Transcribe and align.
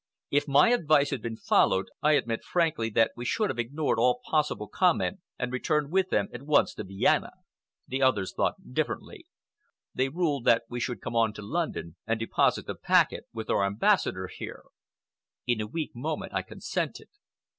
If 0.31 0.47
my 0.47 0.69
advice 0.69 1.11
had 1.11 1.21
been 1.21 1.37
followed, 1.37 1.89
I 2.01 2.13
admit 2.13 2.43
frankly 2.43 2.89
that 2.89 3.11
we 3.15 3.23
should 3.23 3.51
have 3.51 3.59
ignored 3.59 3.99
all 3.99 4.19
possible 4.31 4.67
comment 4.67 5.19
and 5.37 5.51
returned 5.53 5.91
with 5.91 6.09
them 6.09 6.27
at 6.33 6.41
once 6.41 6.73
to 6.73 6.83
Vienna. 6.83 7.29
The 7.87 8.01
others 8.01 8.33
thought 8.33 8.73
differently. 8.73 9.27
They 9.93 10.09
ruled 10.09 10.45
that 10.45 10.63
we 10.69 10.79
should 10.79 11.01
come 11.01 11.15
on 11.15 11.33
to 11.33 11.43
London 11.43 11.97
and 12.07 12.19
deposit 12.19 12.65
the 12.65 12.73
packet 12.73 13.27
with 13.31 13.47
our 13.51 13.63
Ambassador 13.63 14.25
here. 14.27 14.63
In 15.45 15.61
a 15.61 15.67
weak 15.67 15.95
moment 15.95 16.33
I 16.33 16.41
consented. 16.41 17.09